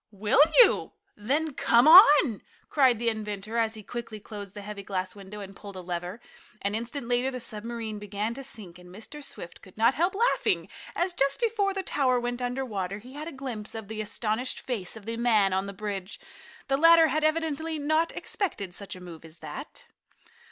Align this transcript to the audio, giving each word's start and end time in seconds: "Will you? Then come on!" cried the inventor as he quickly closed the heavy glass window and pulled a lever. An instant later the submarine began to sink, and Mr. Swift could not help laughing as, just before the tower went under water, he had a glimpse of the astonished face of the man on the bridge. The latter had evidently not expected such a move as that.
"Will 0.09 0.41
you? 0.63 0.93
Then 1.15 1.53
come 1.53 1.87
on!" 1.87 2.41
cried 2.71 2.97
the 2.97 3.09
inventor 3.09 3.57
as 3.57 3.75
he 3.75 3.83
quickly 3.83 4.19
closed 4.19 4.55
the 4.55 4.63
heavy 4.63 4.81
glass 4.81 5.15
window 5.15 5.41
and 5.41 5.55
pulled 5.55 5.75
a 5.75 5.81
lever. 5.81 6.19
An 6.63 6.73
instant 6.73 7.07
later 7.07 7.29
the 7.29 7.39
submarine 7.39 7.99
began 7.99 8.33
to 8.33 8.43
sink, 8.43 8.79
and 8.79 8.89
Mr. 8.89 9.23
Swift 9.23 9.61
could 9.61 9.77
not 9.77 9.93
help 9.93 10.15
laughing 10.15 10.67
as, 10.95 11.13
just 11.13 11.39
before 11.39 11.71
the 11.75 11.83
tower 11.83 12.19
went 12.19 12.41
under 12.41 12.65
water, 12.65 12.97
he 12.97 13.13
had 13.13 13.27
a 13.27 13.31
glimpse 13.31 13.75
of 13.75 13.89
the 13.89 14.01
astonished 14.01 14.59
face 14.59 14.97
of 14.97 15.05
the 15.05 15.17
man 15.17 15.53
on 15.53 15.67
the 15.67 15.71
bridge. 15.71 16.19
The 16.67 16.77
latter 16.77 17.09
had 17.09 17.23
evidently 17.23 17.77
not 17.77 18.11
expected 18.17 18.73
such 18.73 18.95
a 18.95 19.01
move 19.01 19.23
as 19.23 19.37
that. 19.37 19.85